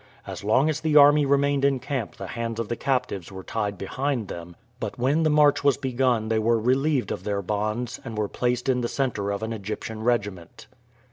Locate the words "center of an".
8.89-9.53